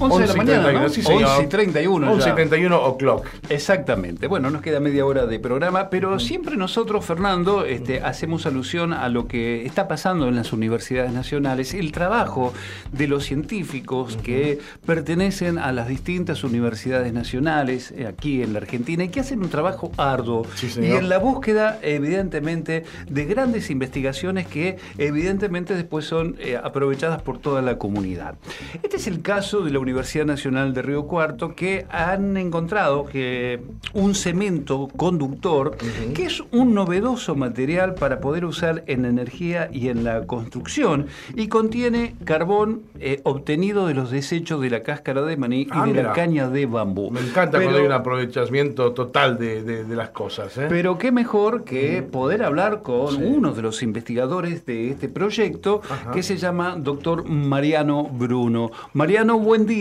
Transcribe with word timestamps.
11 0.00 0.20
de 0.20 0.26
la 0.26 0.34
mañana, 0.34 0.72
¿no? 0.72 0.88
Sí, 0.88 1.02
señor. 1.02 1.24
11 1.24 1.42
y 1.42 1.46
31 1.46 2.12
11 2.12 2.26
ya. 2.26 2.32
y 2.32 2.34
31 2.34 2.84
o'clock. 2.84 3.26
Exactamente. 3.48 4.26
Bueno, 4.26 4.50
nos 4.50 4.62
queda 4.62 4.80
media 4.80 5.04
hora 5.04 5.26
de 5.26 5.38
programa, 5.38 5.90
pero 5.90 6.18
siempre 6.18 6.56
nosotros, 6.56 7.04
Fernando, 7.04 7.64
este, 7.64 8.00
hacemos 8.00 8.46
alusión 8.46 8.92
a 8.92 9.08
lo 9.08 9.28
que 9.28 9.66
está 9.66 9.88
pasando 9.88 10.26
en 10.28 10.36
las 10.36 10.52
universidades 10.52 11.12
nacionales, 11.12 11.74
el 11.74 11.92
trabajo 11.92 12.52
de 12.92 13.08
los 13.08 13.24
científicos 13.24 14.16
que 14.16 14.58
pertenecen 14.86 15.58
a 15.58 15.72
las 15.72 15.88
distintas 15.88 16.44
universidades 16.44 17.12
nacionales 17.12 17.92
eh, 17.92 18.06
aquí 18.06 18.42
en 18.42 18.54
la 18.54 18.60
Argentina 18.60 19.04
y 19.04 19.08
que 19.08 19.20
hacen 19.20 19.40
un 19.40 19.50
trabajo 19.50 19.92
arduo 19.96 20.46
Sí, 20.54 20.68
y 20.80 20.92
en 20.92 21.08
la 21.08 21.18
búsqueda, 21.18 21.78
evidentemente, 21.82 22.84
de 23.08 23.24
grandes 23.26 23.70
investigaciones 23.70 24.46
que, 24.46 24.78
evidentemente, 24.98 25.74
después 25.74 26.04
son 26.04 26.36
eh, 26.38 26.58
aprovechadas 26.62 27.22
por 27.22 27.38
toda 27.38 27.62
la 27.62 27.78
comunidad. 27.78 28.36
Este 28.82 28.96
es 28.96 29.06
el 29.06 29.22
caso 29.22 29.60
de 29.60 29.70
la 29.70 29.78
Universidad 29.78 29.89
Nacional 29.94 30.72
de 30.74 30.82
Río 30.82 31.06
Cuarto, 31.06 31.54
que 31.54 31.86
han 31.90 32.36
encontrado 32.36 33.06
que 33.06 33.60
un 33.94 34.14
cemento 34.14 34.88
conductor, 34.96 35.76
que 36.14 36.24
es 36.26 36.42
un 36.52 36.74
novedoso 36.74 37.34
material 37.34 37.94
para 37.94 38.20
poder 38.20 38.44
usar 38.44 38.84
en 38.86 39.02
la 39.02 39.08
energía 39.08 39.68
y 39.72 39.88
en 39.88 40.04
la 40.04 40.26
construcción, 40.26 41.06
y 41.34 41.48
contiene 41.48 42.14
carbón 42.24 42.82
eh, 42.98 43.20
obtenido 43.24 43.86
de 43.86 43.94
los 43.94 44.10
desechos 44.10 44.60
de 44.60 44.70
la 44.70 44.82
cáscara 44.82 45.22
de 45.22 45.36
maní 45.36 45.62
y 45.62 45.68
Ah, 45.72 45.86
de 45.86 46.02
la 46.02 46.12
caña 46.12 46.48
de 46.48 46.66
bambú. 46.66 47.10
Me 47.10 47.20
encanta 47.20 47.58
Pero- 47.58 47.64
cuando 47.70 47.80
hay 47.80 47.86
un 47.86 47.92
aprovechamiento 47.92 48.92
total 48.92 49.38
de, 49.38 49.62
de- 49.62 49.84
de 49.84 49.96
las 49.96 50.10
cosas. 50.10 50.56
¿eh? 50.58 50.66
pero 50.68 50.98
qué 50.98 51.10
mejor 51.12 51.64
que 51.64 52.02
poder 52.02 52.42
hablar 52.42 52.82
con 52.82 53.22
uno 53.22 53.52
de 53.52 53.62
los 53.62 53.82
investigadores 53.82 54.64
de 54.66 54.90
este 54.90 55.08
proyecto, 55.08 55.80
Ajá. 55.88 56.10
que 56.12 56.22
se 56.22 56.36
llama 56.36 56.76
doctor 56.78 57.24
Mariano 57.28 58.04
Bruno. 58.04 58.70
Mariano, 58.92 59.38
buen 59.38 59.66
día. 59.66 59.79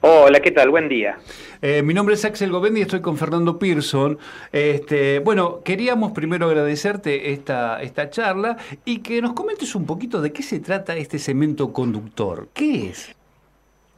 Hola, 0.00 0.40
¿qué 0.40 0.50
tal? 0.50 0.70
Buen 0.70 0.88
día. 0.88 1.18
Eh, 1.60 1.82
mi 1.82 1.92
nombre 1.92 2.14
es 2.14 2.24
Axel 2.24 2.50
Govendi 2.50 2.80
y 2.80 2.82
estoy 2.82 3.00
con 3.00 3.18
Fernando 3.18 3.58
Pearson. 3.58 4.18
Este, 4.52 5.18
bueno, 5.18 5.60
queríamos 5.62 6.12
primero 6.12 6.46
agradecerte 6.46 7.32
esta, 7.32 7.82
esta 7.82 8.08
charla 8.08 8.56
y 8.84 9.00
que 9.00 9.20
nos 9.20 9.34
comentes 9.34 9.74
un 9.74 9.84
poquito 9.84 10.22
de 10.22 10.32
qué 10.32 10.42
se 10.42 10.60
trata 10.60 10.96
este 10.96 11.18
cemento 11.18 11.72
conductor. 11.72 12.48
¿Qué 12.54 12.88
es? 12.88 13.14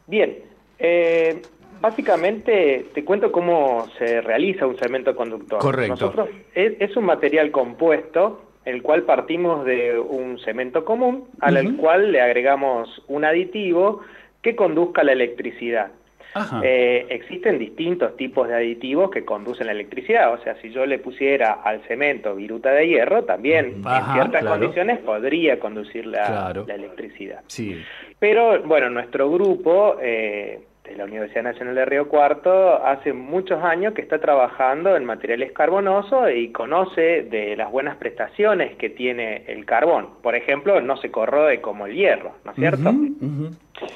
Bien, 0.09 0.39
eh, 0.79 1.43
básicamente 1.81 2.87
te 2.93 3.05
cuento 3.05 3.31
cómo 3.31 3.87
se 3.97 4.23
realiza 4.23 4.67
un 4.67 4.77
cemento 4.77 5.15
conductor. 5.15 5.61
Correcto. 5.61 5.91
Nosotros, 5.91 6.29
es, 6.55 6.73
es 6.81 6.97
un 6.97 7.05
material 7.05 7.53
compuesto, 7.53 8.43
el 8.65 8.83
cual 8.83 9.05
partimos 9.05 9.65
de 9.65 10.01
un 10.01 10.39
cemento 10.41 10.85
común, 10.85 11.29
al 11.41 11.77
cual 11.77 12.11
le 12.11 12.21
agregamos 12.21 13.03
un 13.07 13.25
aditivo 13.25 14.01
que 14.43 14.57
conduzca 14.57 15.03
la 15.05 15.13
electricidad. 15.13 15.89
Eh, 16.63 17.07
existen 17.11 17.59
distintos 17.59 18.17
tipos 18.17 18.47
de 18.47 18.55
aditivos 18.55 19.11
que 19.11 19.25
conducen 19.25 19.67
la 19.67 19.73
electricidad, 19.73 20.33
o 20.33 20.39
sea, 20.39 20.55
si 20.63 20.71
yo 20.71 20.87
le 20.87 21.01
pusiera 21.01 21.55
al 21.55 21.81
cemento 21.89 22.37
viruta 22.37 22.71
de 22.71 22.87
hierro, 22.87 23.25
también 23.25 23.83
Ajá, 23.85 24.07
en 24.07 24.13
ciertas 24.15 24.43
claro. 24.43 24.61
condiciones 24.61 24.99
podría 25.01 25.59
conducir 25.59 26.07
la, 26.07 26.27
Claro. 26.27 26.65
la 26.69 26.75
electricidad. 26.77 27.41
sí. 27.49 27.83
Pero 28.21 28.63
bueno, 28.63 28.91
nuestro 28.91 29.29
grupo 29.31 29.97
eh, 30.01 30.61
de 30.85 30.95
la 30.97 31.05
Universidad 31.05 31.43
Nacional 31.43 31.75
de 31.75 31.85
Río 31.87 32.07
Cuarto 32.09 32.85
hace 32.85 33.13
muchos 33.13 33.63
años 33.65 33.93
que 33.95 34.03
está 34.03 34.19
trabajando 34.21 34.95
en 34.97 35.05
materiales 35.05 35.51
carbonosos 35.53 36.31
y 36.35 36.53
conoce 36.53 37.23
de 37.23 37.57
las 37.57 37.71
buenas 37.73 37.97
prestaciones 37.97 38.77
que 38.77 38.91
tiene 38.91 39.45
el 39.49 39.65
carbón. 39.65 40.11
Por 40.23 40.35
ejemplo, 40.37 40.81
no 40.81 40.97
se 40.99 41.11
corroe 41.11 41.61
como 41.61 41.87
el 41.87 41.95
hierro, 41.95 42.35
¿no 42.45 42.51
es 42.53 42.57
cierto? 42.57 42.93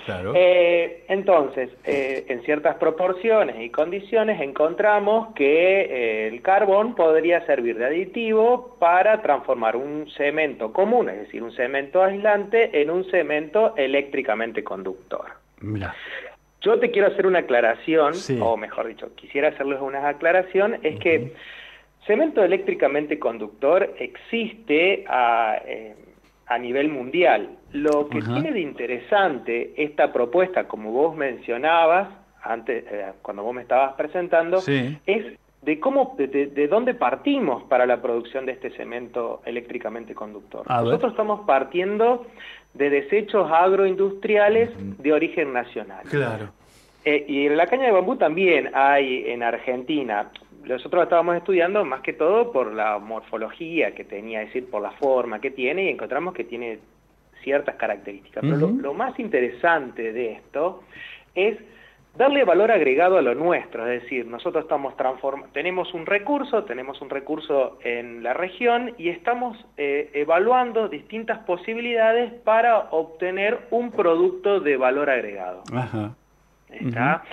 Claro. 0.07 0.33
Eh, 0.35 1.05
entonces, 1.09 1.71
eh, 1.85 2.25
en 2.29 2.43
ciertas 2.43 2.77
proporciones 2.77 3.61
y 3.61 3.71
condiciones 3.71 4.41
encontramos 4.41 5.35
que 5.35 5.81
eh, 5.81 6.29
el 6.29 6.43
carbón 6.43 6.95
podría 6.95 7.45
servir 7.47 7.79
de 7.79 7.87
aditivo 7.87 8.77
para 8.79 9.21
transformar 9.23 9.77
un 9.77 10.09
cemento 10.17 10.73
común, 10.73 11.09
es 11.09 11.19
decir, 11.19 11.43
un 11.43 11.53
cemento 11.53 12.03
aislante, 12.03 12.81
en 12.81 12.91
un 12.91 13.05
cemento 13.11 13.75
eléctricamente 13.77 14.65
conductor. 14.65 15.27
Mira. 15.61 15.95
Yo 16.61 16.79
te 16.79 16.91
quiero 16.91 17.09
hacer 17.09 17.27
una 17.27 17.41
aclaración, 17.41 18.15
Sí. 18.15 18.39
o 18.41 18.57
mejor 18.57 18.87
dicho, 18.89 19.15
quisiera 19.15 19.49
hacerles 19.49 19.81
una 19.83 20.09
aclaración, 20.09 20.79
es 20.83 20.99
que 20.99 21.33
cemento 22.07 22.43
eléctricamente 22.43 23.19
conductor 23.19 23.95
existe 23.99 25.05
a, 25.09 25.61
a 26.47 26.59
nivel 26.59 26.89
mundial. 26.91 27.49
Lo 27.73 28.09
que 28.09 28.21
tiene 28.21 28.53
de 28.53 28.61
interesante 28.61 29.73
esta 29.77 30.13
propuesta, 30.13 30.65
como 30.69 30.93
vos 30.93 31.17
mencionabas 31.17 32.09
antes, 32.43 32.85
eh, 32.91 33.13
cuando 33.23 33.43
vos 33.43 33.55
me 33.55 33.63
estabas 33.63 33.95
presentando, 33.95 34.61
Sí. 34.61 34.99
es 35.07 35.25
de 35.63 35.81
cómo, 35.81 36.15
de, 36.19 36.27
de- 36.27 36.47
de 36.49 36.69
dónde 36.69 36.93
partimos 36.93 37.63
para 37.65 37.87
la 37.87 38.03
producción 38.03 38.45
de 38.45 38.53
este 38.53 38.71
cemento 38.73 39.41
eléctricamente 39.47 40.15
conductor. 40.15 40.63
A 40.69 40.77
ver. 40.83 40.85
Nosotros 40.89 41.13
estamos 41.13 41.41
partiendo 41.47 42.27
de 42.75 42.91
desechos 42.91 43.51
agroindustriales 43.51 44.71
de 44.99 45.13
origen 45.13 45.55
nacional. 45.55 46.05
Claro. 46.11 46.51
Eh, 47.07 47.25
y 47.29 47.47
en 47.47 47.57
la 47.57 47.67
caña 47.67 47.85
de 47.87 47.93
bambú 47.93 48.17
también 48.17 48.71
hay 48.75 49.25
en 49.31 49.43
Argentina. 49.43 50.31
Nosotros 50.67 51.03
estábamos 51.03 51.37
estudiando 51.37 51.85
más 51.85 52.01
que 52.01 52.13
todo 52.13 52.53
por 52.53 52.73
la 52.73 52.99
morfología 52.99 53.95
que 53.95 54.05
tenía, 54.05 54.43
es 54.43 54.49
decir, 54.49 54.71
por 54.71 54.83
la 54.83 54.93
forma 54.93 55.41
que 55.41 55.51
tiene 55.51 55.85
y 55.85 55.89
encontramos 55.89 56.35
que 56.35 56.45
tiene 56.45 56.79
ciertas 57.43 57.77
características. 57.77 58.43
Pero 58.43 58.71
lo, 58.71 58.95
más 58.95 59.19
interesante 59.19 60.13
de 60.13 60.33
esto 60.33 60.83
es 61.35 61.59
darle 62.17 62.45
valor 62.45 62.71
agregado 62.71 63.19
a 63.19 63.23
lo 63.23 63.35
nuestro, 63.35 63.87
es 63.87 64.03
decir, 64.03 64.27
nosotros 64.27 64.65
estamos 64.65 64.97
transformando, 64.97 65.53
tenemos 65.53 65.93
un 65.95 66.07
recurso, 66.07 66.65
tenemos 66.65 67.01
un 67.03 67.11
recurso 67.11 67.79
en 67.83 68.23
la 68.23 68.35
región 68.35 68.95
y 68.99 69.09
estamos 69.09 69.59
eh, 69.77 70.11
evaluando 70.15 70.89
distintas 70.89 71.41
posibilidades 71.41 72.33
para 72.43 72.91
obtener 72.91 73.59
un 73.71 73.91
producto 73.91 74.61
de 74.61 74.77
valor 74.77 75.11
agregado. 75.11 75.65
Ajá. 75.73 76.15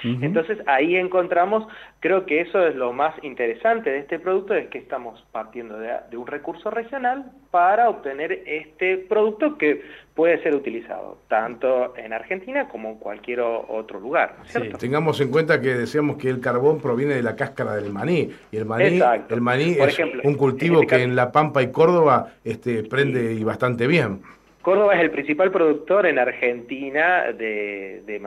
Entonces 0.03 0.59
ahí 0.67 0.95
encontramos, 0.95 1.67
creo 1.99 2.25
que 2.25 2.41
eso 2.41 2.65
es 2.65 2.75
lo 2.75 2.93
más 2.93 3.13
interesante 3.23 3.89
de 3.89 3.99
este 3.99 4.19
producto, 4.19 4.53
es 4.53 4.67
que 4.69 4.77
estamos 4.77 5.23
partiendo 5.31 5.77
de, 5.77 5.93
de 6.09 6.17
un 6.17 6.27
recurso 6.27 6.69
regional 6.69 7.31
para 7.51 7.89
obtener 7.89 8.43
este 8.45 8.97
producto 8.97 9.57
que 9.57 9.81
puede 10.15 10.41
ser 10.43 10.55
utilizado 10.55 11.17
tanto 11.27 11.95
en 11.97 12.13
Argentina 12.13 12.67
como 12.67 12.89
en 12.89 12.95
cualquier 12.95 13.41
otro 13.41 13.99
lugar, 13.99 14.35
¿no 14.37 14.43
es 14.43 14.51
Sí. 14.51 14.59
¿cierto? 14.59 14.77
Tengamos 14.77 15.19
en 15.21 15.31
cuenta 15.31 15.61
que 15.61 15.73
decíamos 15.73 16.17
que 16.17 16.29
el 16.29 16.39
carbón 16.39 16.79
proviene 16.79 17.15
de 17.15 17.23
la 17.23 17.35
cáscara 17.35 17.75
del 17.75 17.91
maní. 17.91 18.29
Y 18.51 18.57
el 18.57 18.65
maní, 18.65 18.97
Exacto. 18.97 19.33
el 19.35 19.41
maní 19.41 19.75
Por 19.75 19.89
es 19.89 19.93
ejemplo, 19.93 20.21
un 20.23 20.35
cultivo 20.35 20.77
en 20.77 20.83
este 20.83 20.95
que 20.95 21.03
en 21.03 21.15
La 21.15 21.31
Pampa 21.31 21.61
y 21.61 21.71
Córdoba 21.71 22.31
este, 22.43 22.83
prende 22.83 23.33
y 23.33 23.43
bastante 23.43 23.87
bien. 23.87 24.21
Córdoba 24.61 24.95
es 24.95 25.01
el 25.01 25.11
principal 25.11 25.51
productor 25.51 26.05
en 26.05 26.19
Argentina 26.19 27.31
de, 27.31 28.03
de. 28.05 28.21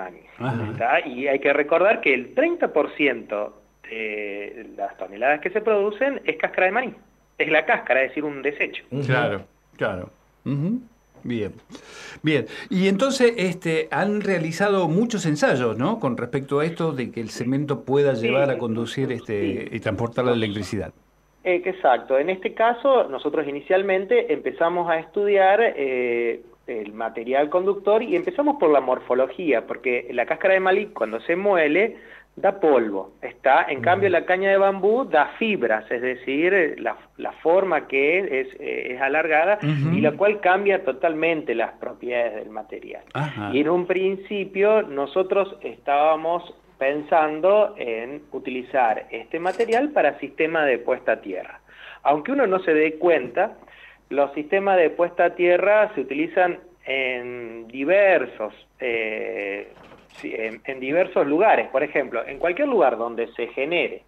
¿está? 0.72 1.06
Y 1.06 1.28
hay 1.28 1.39
que 1.39 1.53
recordar 1.53 2.00
que 2.00 2.12
el 2.15 2.34
30% 2.34 3.53
de 3.89 4.67
las 4.77 4.97
toneladas 4.97 5.41
que 5.41 5.50
se 5.50 5.61
producen 5.61 6.21
es 6.25 6.37
cáscara 6.37 6.67
de 6.67 6.72
maní. 6.72 6.95
Es 7.39 7.49
la 7.50 7.65
cáscara, 7.67 8.03
es 8.03 8.11
decir, 8.11 8.25
un 8.25 8.43
desecho. 8.43 8.84
Claro, 9.06 9.45
claro. 9.77 10.11
Bien. 11.22 11.53
Bien. 12.22 12.47
Y 12.69 12.89
entonces 12.89 13.33
este, 13.37 13.89
han 13.91 14.21
realizado 14.21 14.89
muchos 14.89 15.25
ensayos, 15.27 15.77
¿no? 15.78 15.99
Con 15.99 16.16
respecto 16.16 16.61
a 16.61 16.65
esto 16.66 16.93
de 16.93 17.11
que 17.11 17.21
el 17.21 17.31
cemento 17.31 17.84
pueda 17.84 18.15
Sí. 18.15 18.27
llevar 18.27 18.51
a 18.51 18.59
conducir 18.59 19.10
este, 19.10 19.69
Sí. 19.71 19.77
y 19.77 19.81
transportar 19.81 20.27
la 20.27 20.33
electricidad. 20.33 20.92
Eh, 21.45 21.63
exacto. 21.65 22.19
En 22.19 22.31
este 22.31 22.55
caso, 22.55 23.05
nosotros 23.09 23.47
inicialmente 23.47 24.33
empezamos 24.33 24.91
a 24.91 24.99
estudiar 24.99 25.61
eh, 25.63 26.41
el 26.67 26.93
material 26.95 27.51
conductor 27.51 28.03
y 28.03 28.17
empezamos 28.17 28.57
por 28.59 28.71
la 28.71 28.81
morfología, 28.81 29.67
porque 29.67 30.09
la 30.11 30.25
cáscara 30.25 30.55
de 30.55 30.61
malí 30.61 30.87
cuando 30.87 31.21
se 31.21 31.37
muele 31.37 31.97
da 32.37 32.59
polvo, 32.59 33.13
está. 33.23 33.67
En 33.69 33.81
cambio, 33.81 34.09
la 34.11 34.25
caña 34.25 34.51
de 34.51 34.57
bambú 34.57 35.05
da 35.05 35.27
fibras, 35.39 35.89
es 35.89 36.03
decir, 36.03 36.75
la, 36.79 36.97
la 37.17 37.31
forma 37.31 37.87
que 37.87 38.19
es 38.19 38.33
es, 38.33 38.49
es 38.59 39.01
alargada 39.01 39.59
y 39.63 40.01
la 40.01 40.13
cual 40.13 40.41
cambia 40.41 40.83
totalmente 40.85 41.55
las 41.55 41.73
propiedades 41.79 42.35
del 42.35 42.51
material. 42.51 43.05
Ajá. 43.13 43.51
Y 43.53 43.61
en 43.61 43.69
un 43.69 43.87
principio 43.87 44.83
nosotros 44.83 45.57
estábamos 45.63 46.43
pensando 46.78 47.74
en 47.76 48.22
utilizar 48.32 49.06
este 49.10 49.38
material 49.38 49.91
para 49.91 50.18
sistema 50.18 50.65
de 50.65 50.78
puesta 50.78 51.12
a 51.12 51.21
tierra. 51.21 51.60
Aunque 52.03 52.32
uno 52.32 52.47
no 52.47 52.59
se 52.60 52.74
dé 52.74 52.94
cuenta, 52.94 53.56
los 54.10 54.32
sistemas 54.34 54.76
de 54.76 54.91
puesta 54.91 55.26
a 55.26 55.34
tierra 55.34 55.92
se 55.94 56.03
utilizan 56.03 56.59
en 56.84 57.66
diversos 57.68 58.53
eh, 58.80 59.72
en, 60.22 60.80
diversos 60.80 61.26
lugares. 61.26 61.68
Por 61.68 61.82
ejemplo, 61.82 62.26
en 62.26 62.38
cualquier 62.38 62.68
lugar 62.68 62.97
donde 62.97 63.28
se 63.34 63.48
genere, 63.48 64.03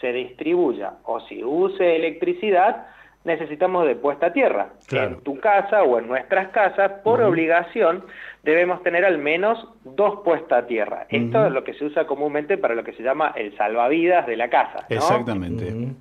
se 0.00 0.12
distribuya 0.12 0.94
o 1.04 1.20
se 1.20 1.44
use 1.44 1.96
electricidad, 1.96 2.86
necesitamos 3.24 3.86
de 3.86 3.96
puesta 3.96 4.26
a 4.26 4.32
tierra. 4.32 4.70
En 4.90 5.20
tu 5.20 5.38
casa 5.38 5.82
o 5.82 5.98
en 5.98 6.08
nuestras 6.08 6.48
casas, 6.48 6.92
por 7.04 7.20
obligación, 7.20 8.04
debemos 8.42 8.82
tener 8.82 9.04
al 9.04 9.18
menos 9.18 9.68
dos 9.84 10.20
puestas 10.24 10.64
a 10.64 10.66
tierra. 10.66 11.06
Esto 11.08 11.46
es 11.46 11.52
lo 11.52 11.62
que 11.64 11.74
se 11.74 11.84
usa 11.84 12.06
comúnmente 12.06 12.56
para 12.56 12.74
lo 12.74 12.84
que 12.84 12.92
se 12.92 13.02
llama 13.02 13.32
el 13.36 13.56
salvavidas 13.56 14.26
de 14.26 14.36
la 14.36 14.48
casa. 14.48 14.86
Exactamente. 14.88 15.94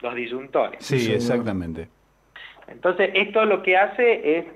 Los 0.00 0.14
disyuntores. 0.14 0.84
Sí, 0.84 1.12
exactamente. 1.12 1.88
Entonces, 2.68 3.10
esto 3.14 3.44
lo 3.44 3.62
que 3.62 3.76
hace 3.76 4.38
es 4.38 4.46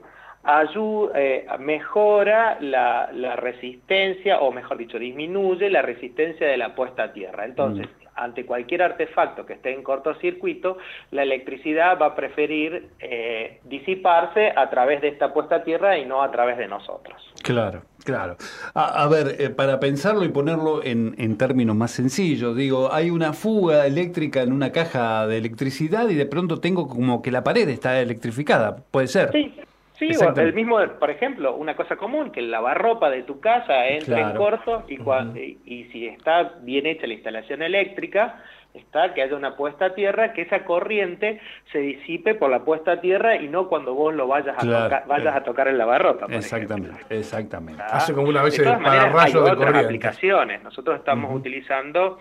ayuda, 0.47 1.13
eh, 1.17 1.47
mejora 1.59 2.59
la, 2.61 3.37
resistencia, 3.37 4.41
o 4.41 4.53
mejor 4.53 4.79
dicho, 4.79 4.99
disminuye 4.99 5.69
la 5.71 5.83
resistencia 5.83 6.47
de 6.47 6.57
la 6.57 6.75
puesta 6.75 7.05
a 7.05 7.13
tierra. 7.13 7.45
Entonces, 7.45 7.87
mm. 7.87 8.09
ante 8.15 8.47
cualquier 8.47 8.83
artefacto 8.83 9.45
que 9.45 9.55
esté 9.55 9.73
en 9.73 9.83
cortocircuito, 9.83 10.79
la 11.11 11.25
electricidad 11.25 11.99
va 12.01 12.07
a 12.07 12.15
preferir 12.15 12.91
eh, 13.01 13.61
disiparse 13.65 14.53
a 14.55 14.71
través 14.71 15.01
de 15.03 15.09
esta 15.09 15.33
puesta 15.35 15.57
a 15.57 15.65
tierra 15.65 15.99
y 15.99 16.07
no 16.07 16.23
a 16.23 16.31
través 16.31 16.57
de 16.59 16.69
nosotros. 16.69 17.21
Claro. 17.43 17.83
Claro. 18.05 18.37
A, 18.75 19.09
ver, 19.09 19.35
eh, 19.41 19.51
para 19.51 19.81
pensarlo 19.81 20.25
y 20.25 20.29
ponerlo 20.29 20.85
en, 20.85 21.17
en, 21.19 21.37
términos 21.37 21.75
más 21.75 21.91
sencillos, 21.91 22.57
digo, 22.57 22.93
hay 22.93 23.11
una 23.11 23.33
fuga 23.33 23.85
eléctrica 23.85 24.43
en 24.43 24.53
una 24.53 24.71
caja 24.71 25.27
de 25.27 25.39
electricidad 25.39 26.09
y 26.09 26.15
de 26.15 26.27
pronto 26.27 26.61
tengo 26.61 26.87
como 26.87 27.21
que 27.21 27.33
la 27.33 27.43
pared 27.43 27.69
está 27.69 28.01
electrificada, 28.01 28.77
¿puede 28.93 29.09
ser? 29.09 29.33
Sí, 29.33 29.53
Sí, 29.99 30.11
el 30.37 30.53
mismo, 30.53 30.79
por 30.99 31.11
ejemplo, 31.11 31.55
una 31.57 31.75
cosa 31.75 31.97
común, 31.97 32.31
que 32.31 32.41
el 32.41 32.51
lavarropa 32.51 33.09
de 33.09 33.23
tu 33.23 33.41
casa 33.41 33.87
entre 33.87 34.21
en 34.21 34.35
corto 34.35 34.85
y, 34.89 35.59
y, 35.65 35.85
si 35.85 36.07
está 36.07 36.55
bien 36.61 36.87
hecha 36.87 37.07
la 37.07 37.15
instalación 37.15 37.63
eléctrica, 37.63 38.43
está 38.75 39.15
que 39.15 39.23
haya 39.23 39.35
una 39.35 39.57
puesta 39.57 39.87
a 39.87 39.95
tierra, 39.95 40.35
que 40.35 40.43
esa 40.43 40.65
corriente 40.65 41.41
se 41.73 41.79
disipe 41.79 42.35
por 42.35 42.51
la 42.51 42.65
puesta 42.65 42.93
a 42.93 43.01
tierra 43.01 43.37
y 43.37 43.49
no 43.49 43.69
cuando 43.69 43.95
vos 43.95 44.15
lo 44.15 44.27
vayas 44.29 44.57
a, 44.59 44.61
tocar, 44.61 45.05
vayas 45.07 45.35
a 45.35 45.43
tocar 45.43 45.69
el 45.69 45.79
lavarropa. 45.79 46.27
exactamente, 46.29 47.01
exactamente. 47.09 47.83
Hace 47.83 48.13
como 48.13 48.29
una 48.29 48.43
vez 48.43 48.59
de 48.59 48.65
todas 48.65 48.81
maneras, 48.81 49.15
hay 49.17 49.35
otras 49.35 49.85
aplicaciones. 49.85 50.63
Nosotros 50.63 50.99
estamos 50.99 51.35
utilizando 51.35 52.19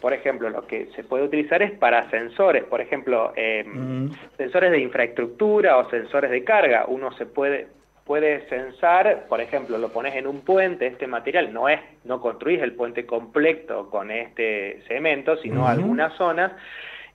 por 0.00 0.12
ejemplo, 0.12 0.50
lo 0.50 0.66
que 0.66 0.86
se 0.96 1.04
puede 1.04 1.24
utilizar 1.24 1.62
es 1.62 1.72
para 1.72 2.08
sensores, 2.10 2.64
por 2.64 2.80
ejemplo, 2.80 3.32
em, 3.36 4.10
sensores 4.36 4.70
de 4.70 4.80
infraestructura 4.80 5.78
o 5.78 5.88
sensores 5.90 6.30
de 6.30 6.44
carga. 6.44 6.84
Uno 6.88 7.12
se 7.12 7.26
puede 7.26 7.68
puede 8.04 8.46
censar, 8.48 9.26
por 9.28 9.40
ejemplo, 9.40 9.78
lo 9.78 9.88
pones 9.88 10.14
en 10.14 10.26
un 10.26 10.42
puente, 10.42 10.86
este 10.86 11.06
material 11.06 11.52
no 11.52 11.68
es, 11.68 11.80
no 12.04 12.20
construís 12.20 12.62
el 12.62 12.74
puente 12.74 13.06
completo 13.06 13.88
con 13.88 14.10
este 14.10 14.82
cemento, 14.86 15.38
sino 15.38 15.66
algunas 15.66 16.12
zonas, 16.16 16.52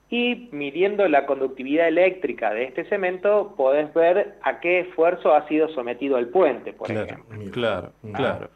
y 0.10 0.50
midiendo 0.52 1.08
la 1.08 1.28
conductividad 1.28 1.88
eléctrica 1.88 2.52
de 2.52 2.64
este 2.64 2.86
cemento, 2.86 3.54
podés 3.56 3.94
ver 3.94 4.38
a 4.42 4.60
qué 4.60 4.80
esfuerzo 4.80 5.36
ha 5.36 5.48
sido 5.48 5.70
sometido 5.70 6.18
el 6.18 6.30
puente, 6.30 6.74
por 6.74 6.90
ejemplo. 6.90 7.52
Claro, 7.52 7.92
claro. 8.16 8.50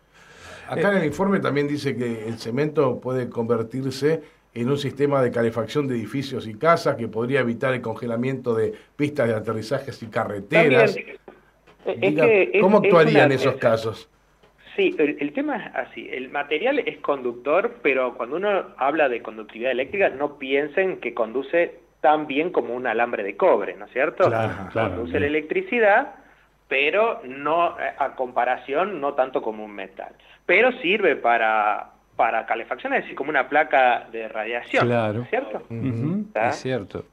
Acá 0.73 0.91
en 0.91 0.97
el 0.97 1.05
informe 1.05 1.39
también 1.39 1.67
dice 1.67 1.95
que 1.95 2.27
el 2.27 2.37
cemento 2.37 2.99
puede 2.99 3.29
convertirse 3.29 4.21
en 4.53 4.69
un 4.69 4.77
sistema 4.77 5.21
de 5.21 5.31
calefacción 5.31 5.87
de 5.87 5.95
edificios 5.95 6.47
y 6.47 6.55
casas 6.55 6.95
que 6.95 7.07
podría 7.07 7.39
evitar 7.39 7.73
el 7.73 7.81
congelamiento 7.81 8.53
de 8.53 8.73
pistas 8.95 9.27
de 9.27 9.35
aterrizajes 9.35 10.01
y 10.03 10.07
carreteras. 10.07 10.95
¿Cómo 12.61 12.77
actuaría 12.77 13.25
en 13.25 13.31
esos 13.31 13.55
casos? 13.55 14.09
Sí, 14.75 14.95
el, 14.97 15.33
tema 15.33 15.57
es 15.57 15.75
así. 15.75 16.07
El 16.11 16.29
material 16.29 16.79
es 16.79 16.97
conductor, 16.99 17.75
pero 17.83 18.15
cuando 18.15 18.37
uno 18.37 18.73
habla 18.77 19.07
de 19.07 19.21
conductividad 19.21 19.71
eléctrica, 19.71 20.09
no 20.09 20.39
piensen 20.39 20.97
que 20.97 21.13
conduce 21.13 21.79
tan 22.01 22.25
bien 22.25 22.51
como 22.51 22.73
un 22.73 22.87
alambre 22.87 23.23
de 23.23 23.37
cobre, 23.37 23.75
¿no 23.75 23.85
es 23.85 23.91
cierto? 23.91 24.25
Claro, 24.25 24.69
claro, 24.71 24.95
conduce 24.95 25.19
la 25.19 25.27
electricidad, 25.27 26.15
pero 26.67 27.21
no 27.23 27.75
a 27.97 28.15
comparación 28.15 28.99
no 28.99 29.13
tanto 29.13 29.41
como 29.41 29.63
un 29.63 29.71
metal 29.75 30.13
pero 30.45 30.71
sirve 30.81 31.15
para, 31.15 31.91
para 32.15 32.45
calefacción, 32.45 32.93
es 32.93 33.03
decir, 33.03 33.15
como 33.15 33.29
una 33.29 33.49
placa 33.49 34.07
de 34.11 34.27
radiación. 34.27 34.85
Claro. 34.85 35.25
¿Cierto? 35.29 35.63
Es 35.69 36.55
cierto. 36.55 37.05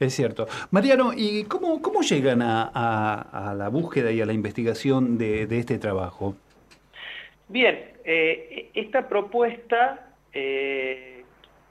Es 0.00 0.14
cierto. 0.14 0.46
Mariano, 0.70 1.12
¿y 1.14 1.44
cómo, 1.44 1.80
cómo 1.82 2.02
llegan 2.02 2.42
a, 2.42 2.70
a, 2.70 3.54
la 3.54 3.68
búsqueda 3.68 4.10
y 4.10 4.20
a 4.20 4.26
la 4.26 4.32
investigación 4.32 5.18
de, 5.18 5.46
de 5.46 5.58
este 5.58 5.78
trabajo? 5.78 6.34
Bien, 7.48 7.92
eh, 8.04 8.70
esta 8.74 9.08
propuesta 9.08 10.08
eh, 10.32 11.24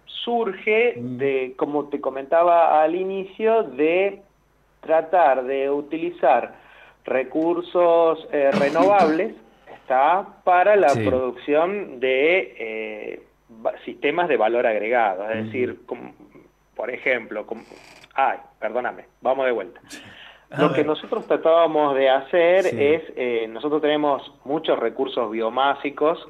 surge 0.05 0.95
mm. 0.97 1.17
de, 1.17 1.53
como 1.57 1.85
te 1.89 2.01
comentaba 2.01 2.81
al 2.81 2.95
inicio, 2.95 3.63
de 3.63 4.21
tratar 4.81 5.43
de 5.45 5.69
utilizar 5.69 6.55
recursos 7.05 8.27
eh, 8.31 8.51
renovables 8.51 9.33
para 10.43 10.75
la 10.75 10.93
producción 10.93 11.99
de 11.99 12.55
eh, 12.59 13.23
sistemas 13.85 14.27
de 14.27 14.37
valor 14.37 14.67
agregado, 14.67 15.29
es 15.29 15.45
decir, 15.45 15.79
por 16.75 16.89
ejemplo, 16.89 17.45
ay, 18.13 18.37
perdóname, 18.59 19.05
vamos 19.21 19.45
de 19.45 19.51
vuelta. 19.51 19.81
Lo 20.57 20.71
que 20.71 20.83
nosotros 20.83 21.27
tratábamos 21.27 21.95
de 21.95 22.09
hacer 22.09 22.67
es, 22.67 23.03
eh, 23.17 23.47
nosotros 23.49 23.81
tenemos 23.81 24.33
muchos 24.45 24.79
recursos 24.79 25.29
biomásicos 25.29 26.25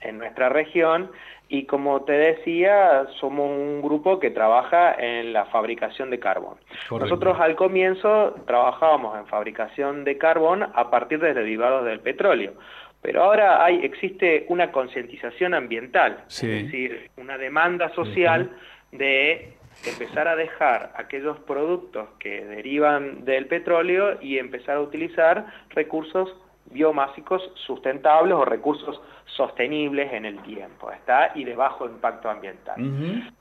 en 0.00 0.18
nuestra 0.18 0.48
región 0.48 1.10
y 1.48 1.64
como 1.66 2.02
te 2.02 2.12
decía, 2.12 3.06
somos 3.18 3.50
un 3.50 3.82
grupo 3.82 4.20
que 4.20 4.30
trabaja 4.30 4.94
en 4.94 5.32
la 5.32 5.46
fabricación 5.46 6.08
de 6.10 6.20
carbón. 6.20 6.54
Nosotros 6.90 7.40
al 7.40 7.56
comienzo 7.56 8.36
trabajábamos 8.46 9.18
en 9.18 9.26
fabricación 9.26 10.04
de 10.04 10.16
carbón 10.16 10.62
a 10.62 10.90
partir 10.90 11.18
de 11.18 11.34
derivados 11.34 11.84
del 11.84 11.98
petróleo. 11.98 12.54
Pero 13.02 13.24
ahora 13.24 13.64
hay, 13.64 13.80
existe 13.82 14.44
una 14.48 14.70
concientización 14.70 15.54
ambiental, 15.54 16.24
es 16.28 16.40
decir, 16.40 17.10
una 17.16 17.36
demanda 17.36 17.92
social 17.94 18.50
de 18.92 19.54
empezar 19.86 20.28
a 20.28 20.36
dejar 20.36 20.92
aquellos 20.96 21.38
productos 21.40 22.10
que 22.20 22.44
derivan 22.44 23.24
del 23.24 23.46
petróleo 23.46 24.18
y 24.20 24.38
empezar 24.38 24.76
a 24.76 24.80
utilizar 24.80 25.46
recursos 25.70 26.36
biomásicos 26.70 27.42
sustentables 27.66 28.34
o 28.34 28.44
recursos 28.44 29.00
sostenibles 29.24 30.12
en 30.12 30.24
el 30.24 30.40
tiempo, 30.42 30.90
¿está? 30.90 31.32
Y 31.34 31.44
de 31.44 31.54
bajo 31.54 31.86
impacto 31.86 32.30
ambiental. 32.30 32.76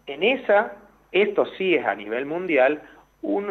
En 0.06 0.24
esa, 0.24 0.74
esto 1.12 1.46
sí 1.58 1.76
es 1.76 1.86
a 1.86 1.96
nivel 1.96 2.26
mundial, 2.26 2.82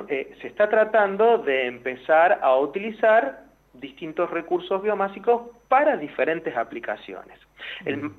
eh, 0.09 0.35
se 0.41 0.49
está 0.49 0.69
tratando 0.69 1.39
de 1.39 1.67
empezar 1.67 2.39
a 2.43 2.57
utilizar 2.57 3.45
distintos 3.75 4.31
recursos 4.31 4.83
biomásicos 4.83 5.43
para 5.69 5.97
diferentes 5.97 6.57
aplicaciones. 6.57 7.39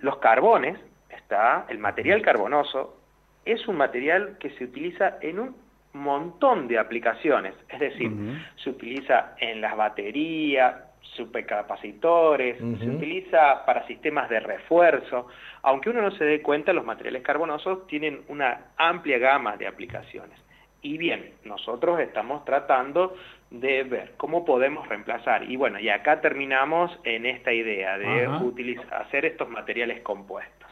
los 0.01 0.17
carbones, 0.17 0.79
está, 1.09 1.65
el 1.69 1.79
material 1.79 2.21
carbonoso, 2.21 2.97
es 3.45 3.67
un 3.67 3.77
material 3.77 4.37
que 4.39 4.51
se 4.51 4.65
utiliza 4.65 5.17
en 5.21 5.39
un 5.39 5.55
montón 5.93 6.67
de 6.67 6.77
aplicaciones, 6.77 7.55
es 7.67 7.79
decir, 7.79 8.11
se 8.63 8.69
utiliza 8.69 9.33
en 9.39 9.59
las 9.61 9.75
baterías, 9.75 10.75
supercapacitores, 11.01 12.57
se 12.57 12.89
utiliza 12.89 13.65
para 13.65 13.85
sistemas 13.87 14.29
de 14.29 14.39
refuerzo. 14.39 15.27
Aunque 15.63 15.89
uno 15.89 16.01
no 16.01 16.11
se 16.11 16.23
dé 16.23 16.41
cuenta, 16.41 16.71
los 16.71 16.85
materiales 16.85 17.23
carbonosos 17.23 17.87
tienen 17.87 18.21
una 18.27 18.71
amplia 18.77 19.17
gama 19.17 19.57
de 19.57 19.67
aplicaciones. 19.67 20.39
Y 20.81 20.97
bien, 20.97 21.33
nosotros 21.43 21.99
estamos 21.99 22.45
tratando 22.45 23.15
de 23.51 23.83
ver 23.83 24.13
cómo 24.15 24.45
podemos 24.45 24.87
reemplazar. 24.87 25.43
Y 25.49 25.57
bueno, 25.57 25.79
y 25.79 25.89
acá 25.89 26.21
terminamos 26.21 26.97
en 27.03 27.25
esta 27.25 27.51
idea 27.51 27.97
de 27.97 28.27
utilizar, 28.43 28.93
hacer 28.93 29.25
estos 29.25 29.49
materiales 29.49 30.01
compuestos. 30.01 30.69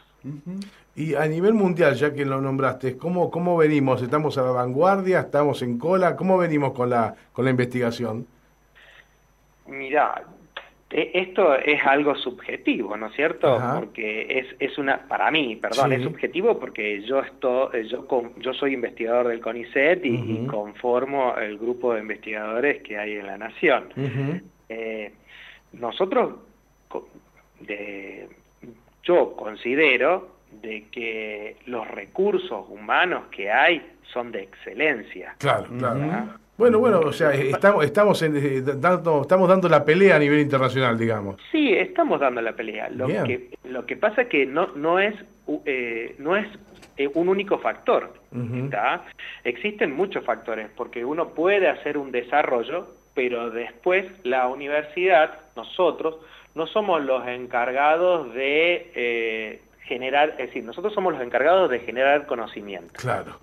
Y 0.96 1.14
a 1.14 1.26
nivel 1.26 1.54
mundial, 1.54 1.94
ya 1.94 2.12
que 2.12 2.24
lo 2.24 2.40
nombraste, 2.40 2.96
¿cómo, 2.96 3.30
¿cómo 3.30 3.56
venimos? 3.56 4.02
¿Estamos 4.02 4.36
a 4.38 4.42
la 4.42 4.50
vanguardia? 4.50 5.20
¿Estamos 5.20 5.62
en 5.62 5.78
cola? 5.78 6.16
¿Cómo 6.16 6.38
venimos 6.38 6.72
con 6.72 6.90
la, 6.90 7.14
con 7.32 7.44
la 7.44 7.50
investigación? 7.50 8.26
Mira, 9.68 10.24
e, 10.90 11.10
esto 11.14 11.54
es 11.54 11.84
algo 11.84 12.14
subjetivo, 12.16 12.96
¿no 12.96 13.06
es 13.06 13.14
cierto? 13.14 13.58
Porque 13.78 14.26
es, 14.38 14.46
es 14.58 14.78
una, 14.78 15.06
para 15.06 15.30
mí, 15.30 15.56
perdón, 15.56 15.92
es 15.92 16.02
subjetivo 16.02 16.58
porque 16.58 17.02
yo 17.02 17.20
estoy, 17.20 17.86
yo, 17.88 18.06
yo 18.38 18.54
soy 18.54 18.74
investigador 18.74 19.28
del 19.28 19.40
CONICET 19.40 20.04
y, 20.04 20.46
conformo 20.46 21.36
el 21.36 21.58
grupo 21.58 21.94
de 21.94 22.00
investigadores 22.00 22.82
que 22.82 22.96
hay 22.98 23.16
en 23.16 23.26
la 23.26 23.36
nación. 23.36 23.88
Eh, 24.70 25.12
nosotros, 25.72 26.36
de, 27.60 28.28
yo 29.02 29.34
considero 29.36 30.38
de 30.62 30.86
que 30.90 31.56
los 31.66 31.86
recursos 31.88 32.66
humanos 32.70 33.24
que 33.30 33.50
hay 33.50 33.86
son 34.12 34.32
de 34.32 34.42
excelencia. 34.42 35.34
Claro, 35.38 35.66
claro. 35.76 36.38
Bueno, 36.58 36.80
bueno, 36.80 36.98
o 36.98 37.12
sea, 37.12 37.32
estamos, 37.32 37.84
estamos, 37.84 38.20
eh, 38.20 38.62
dando, 38.62 39.22
estamos 39.22 39.48
dando 39.48 39.68
la 39.68 39.84
pelea 39.84 40.16
a 40.16 40.18
nivel 40.18 40.40
internacional, 40.40 40.98
digamos. 40.98 41.36
Sí, 41.52 41.72
estamos 41.72 42.18
dando 42.18 42.42
la 42.42 42.52
pelea. 42.52 42.88
Lo, 42.90 43.06
que, 43.06 43.50
lo 43.62 43.86
que 43.86 43.96
pasa 43.96 44.22
es 44.22 44.28
que 44.28 44.44
no, 44.44 44.66
no 44.74 44.98
es, 44.98 45.14
eh, 45.64 46.16
no 46.18 46.36
es 46.36 46.48
eh, 46.96 47.08
un 47.14 47.28
único 47.28 47.60
factor. 47.60 48.12
Existen 49.44 49.94
muchos 49.94 50.24
factores, 50.24 50.68
porque 50.76 51.04
uno 51.04 51.28
puede 51.28 51.68
hacer 51.68 51.96
un 51.96 52.10
desarrollo, 52.10 52.88
pero 53.14 53.50
después 53.50 54.06
la 54.24 54.48
universidad, 54.48 55.38
nosotros, 55.54 56.16
no 56.56 56.66
somos 56.66 57.04
los 57.04 57.24
encargados 57.28 58.34
de 58.34 59.60
generar, 59.88 60.34
es 60.38 60.48
decir, 60.48 60.62
nosotros 60.62 60.92
somos 60.92 61.14
los 61.14 61.22
encargados 61.22 61.70
de 61.70 61.80
generar 61.80 62.26
conocimiento. 62.26 62.92
Claro. 62.94 63.38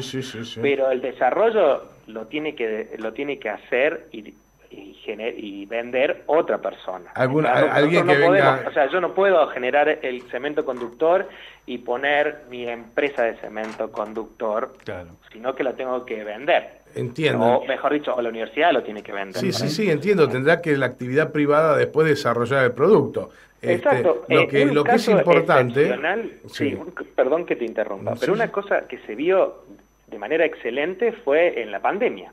Sí, 0.00 0.22
sí, 0.22 0.44
sí, 0.44 0.60
Pero 0.62 0.90
el 0.90 1.00
desarrollo 1.00 1.84
lo 2.06 2.26
tiene 2.26 2.54
que, 2.54 2.96
lo 2.98 3.12
tiene 3.12 3.38
que 3.38 3.48
hacer 3.48 4.08
y, 4.12 4.34
y, 4.70 5.66
vender 5.66 6.24
otra 6.26 6.58
persona. 6.58 7.10
alguien 7.14 8.06
que 8.06 8.16
venga... 8.16 8.64
o 8.66 8.72
sea, 8.72 8.90
yo 8.90 9.00
no 9.00 9.14
puedo 9.14 9.46
generar 9.48 9.88
el 10.02 10.22
cemento 10.30 10.64
conductor 10.64 11.28
y 11.66 11.78
poner 11.78 12.44
mi 12.48 12.66
empresa 12.66 13.22
de 13.22 13.36
cemento 13.36 13.92
conductor, 13.92 14.74
claro. 14.84 15.10
sino 15.32 15.54
que 15.54 15.62
lo 15.62 15.74
tengo 15.74 16.04
que 16.04 16.24
vender. 16.24 16.77
Entiendo. 16.94 17.44
O 17.44 17.66
mejor 17.66 17.92
dicho, 17.92 18.14
o 18.14 18.20
la 18.20 18.28
universidad 18.28 18.72
lo 18.72 18.82
tiene 18.82 19.02
que 19.02 19.12
vender. 19.12 19.40
Sí, 19.40 19.52
sí, 19.52 19.68
sí, 19.68 19.90
entiendo. 19.90 20.28
Tendrá 20.28 20.60
que 20.60 20.76
la 20.76 20.86
actividad 20.86 21.32
privada 21.32 21.76
después 21.76 22.08
desarrollar 22.08 22.64
el 22.64 22.72
producto. 22.72 23.30
Este, 23.60 23.74
Exacto. 23.74 24.24
lo 24.28 24.46
que, 24.46 24.66
lo 24.66 24.84
que 24.84 24.92
es 24.92 25.08
importante. 25.08 25.98
Sí, 26.46 26.78
perdón 27.16 27.44
que 27.44 27.56
te 27.56 27.64
interrumpa, 27.64 28.14
pero 28.18 28.32
una 28.32 28.52
cosa 28.52 28.86
que 28.86 28.98
se 28.98 29.16
vio 29.16 29.64
de 30.06 30.18
manera 30.18 30.44
excelente 30.44 31.12
fue 31.12 31.60
en 31.60 31.70
la 31.70 31.80
pandemia, 31.80 32.32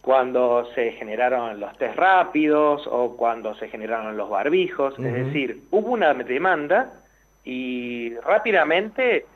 cuando 0.00 0.68
se 0.74 0.92
generaron 0.92 1.58
los 1.58 1.76
test 1.78 1.96
rápidos 1.96 2.86
o 2.86 3.16
cuando 3.16 3.54
se 3.54 3.68
generaron 3.68 4.16
los 4.16 4.28
barbijos, 4.28 4.98
es 4.98 5.12
decir, 5.12 5.62
hubo 5.70 5.92
una 5.92 6.14
demanda 6.14 6.92
y 7.44 8.14
rápidamente 8.16 9.26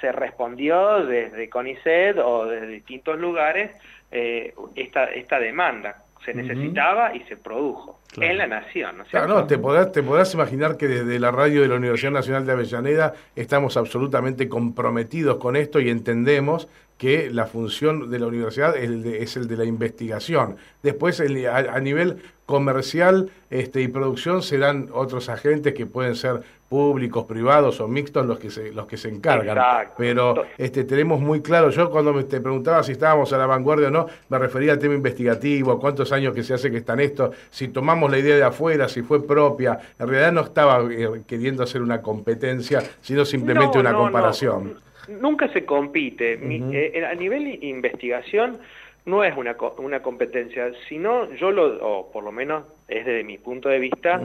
se 0.00 0.12
respondió 0.12 1.04
desde 1.04 1.48
CONICET 1.48 2.18
o 2.18 2.46
desde 2.46 2.66
distintos 2.66 3.18
lugares 3.18 3.70
eh, 4.10 4.54
esta, 4.74 5.04
esta 5.06 5.38
demanda 5.38 6.02
se 6.24 6.34
necesitaba 6.34 7.14
y 7.14 7.20
se 7.20 7.36
produjo 7.36 8.00
en 8.16 8.38
la 8.38 8.46
nación. 8.46 8.98
¿no 8.98 9.04
claro, 9.04 9.28
no, 9.28 9.46
te 9.46 9.58
podrás, 9.58 9.92
te 9.92 10.02
podrás 10.02 10.34
imaginar 10.34 10.76
que 10.76 10.88
desde 10.88 11.20
la 11.20 11.30
radio 11.30 11.62
de 11.62 11.68
la 11.68 11.76
Universidad 11.76 12.10
Nacional 12.10 12.44
de 12.44 12.52
Avellaneda 12.52 13.14
estamos 13.36 13.76
absolutamente 13.76 14.48
comprometidos 14.48 15.36
con 15.36 15.54
esto 15.54 15.78
y 15.80 15.88
entendemos 15.88 16.68
que 16.98 17.30
la 17.30 17.46
función 17.46 18.10
de 18.10 18.18
la 18.18 18.26
universidad 18.26 18.76
es 18.76 19.36
el 19.36 19.48
de, 19.48 19.56
la 19.56 19.64
investigación. 19.64 20.56
Después, 20.82 21.20
a, 21.20 21.80
nivel 21.80 22.22
comercial 22.46 23.30
este, 23.50 23.82
y 23.82 23.88
producción 23.88 24.42
serán 24.42 24.88
otros 24.92 25.28
agentes 25.28 25.74
que 25.74 25.84
pueden 25.84 26.16
ser 26.16 26.40
públicos, 26.68 27.24
privados 27.24 27.80
o 27.80 27.88
mixtos 27.88 28.26
los 28.26 28.38
que 28.38 28.50
se, 28.50 28.72
los 28.72 28.86
que 28.86 28.96
se 28.96 29.08
encargan. 29.08 29.88
Pero 29.96 30.44
este, 30.58 30.84
tenemos 30.84 31.20
muy 31.20 31.40
claro, 31.40 31.70
yo 31.70 31.90
cuando 31.90 32.12
me 32.12 32.24
te 32.24 32.40
preguntaba 32.40 32.82
si 32.82 32.92
estábamos 32.92 33.32
a 33.32 33.38
la 33.38 33.46
vanguardia 33.46 33.88
o 33.88 33.90
no, 33.90 34.06
me 34.28 34.38
refería 34.38 34.72
al 34.72 34.78
tema 34.78 34.94
investigativo, 34.94 35.72
a 35.72 35.80
cuántos 35.80 36.12
años 36.12 36.34
que 36.34 36.42
se 36.42 36.54
hace 36.54 36.70
que 36.70 36.78
están 36.78 37.00
esto, 37.00 37.32
si 37.50 37.68
tomamos 37.68 38.10
la 38.10 38.18
idea 38.18 38.36
de 38.36 38.44
afuera, 38.44 38.88
si 38.88 39.02
fue 39.02 39.26
propia, 39.26 39.78
en 39.98 40.08
realidad 40.08 40.32
no 40.32 40.40
estaba 40.42 40.82
eh, 40.90 41.22
queriendo 41.26 41.62
hacer 41.62 41.82
una 41.82 42.02
competencia, 42.02 42.82
sino 43.00 43.24
simplemente 43.24 43.78
una 43.78 43.92
comparación 43.92 44.86
nunca 45.08 45.48
se 45.52 45.64
compite. 45.64 46.38
Eh, 46.42 47.04
a 47.04 47.14
nivel 47.14 47.62
investigación 47.62 48.58
no 49.06 49.22
es 49.24 49.36
una, 49.36 49.56
una 49.78 50.02
competencia, 50.02 50.72
sino 50.88 51.32
yo 51.34 51.52
lo, 51.52 51.78
o 51.80 52.12
por 52.12 52.24
lo 52.24 52.32
menos 52.32 52.64
es 52.88 53.06
desde 53.06 53.24
mi 53.24 53.38
punto 53.38 53.68
de 53.68 53.78
vista, 53.78 54.20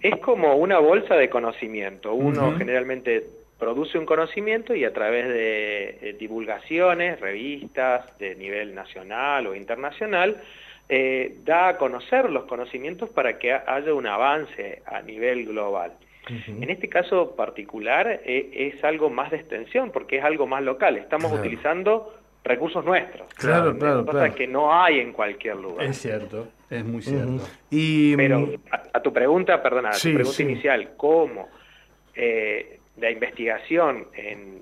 es 0.00 0.16
como 0.16 0.56
una 0.56 0.78
bolsa 0.80 1.14
de 1.14 1.30
conocimiento. 1.30 2.12
Uno 2.12 2.52
generalmente 2.58 3.24
produce 3.58 3.96
un 3.96 4.06
conocimiento 4.06 4.74
y 4.74 4.84
a 4.84 4.92
través 4.92 5.28
de 5.28 6.16
divulgaciones, 6.18 7.20
revistas 7.20 8.18
de 8.18 8.34
nivel 8.34 8.74
nacional 8.74 9.46
o 9.46 9.54
internacional, 9.54 10.42
eh, 10.88 11.36
da 11.44 11.68
a 11.68 11.78
conocer 11.78 12.28
los 12.28 12.44
conocimientos 12.44 13.08
para 13.10 13.38
que 13.38 13.52
haya 13.52 13.94
un 13.94 14.06
avance 14.06 14.82
a 14.84 15.00
nivel 15.00 15.46
global. 15.46 15.92
En 16.26 16.70
este 16.70 16.88
caso 16.88 17.36
particular 17.36 18.20
eh, 18.24 18.72
es 18.74 18.82
algo 18.82 19.10
más 19.10 19.30
de 19.30 19.36
extensión 19.36 19.90
porque 19.92 20.18
es 20.18 20.24
algo 20.24 20.46
más 20.46 20.62
local. 20.62 20.96
Estamos 20.96 21.30
utilizando 21.32 22.14
recursos 22.44 22.84
nuestros. 22.84 23.32
Claro, 23.34 23.76
claro, 23.76 24.04
claro. 24.04 24.34
que 24.34 24.46
no 24.46 24.72
hay 24.72 25.00
en 25.00 25.12
cualquier 25.12 25.56
lugar. 25.56 25.86
Es 25.86 25.98
cierto, 25.98 26.48
es 26.70 26.84
muy 26.84 27.02
cierto. 27.02 27.42
y, 27.70 28.14
Pero 28.16 28.40
mm, 28.40 28.54
a, 28.92 29.00
tu 29.00 29.12
pregunta, 29.12 29.62
perdona, 29.62 29.90
a 29.90 29.98
tu 29.98 30.12
pregunta 30.12 30.42
inicial, 30.42 30.90
¿cómo 30.96 31.48
eh, 32.14 32.78
la 32.98 33.10
investigación, 33.10 34.06
en, 34.14 34.60